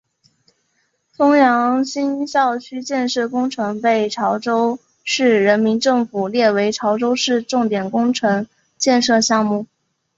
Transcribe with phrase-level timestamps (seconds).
[1.15, 8.47] 枫洋新校区建设工程被潮州市人民政府列为潮州市重点工程
[8.79, 9.67] 建设项目。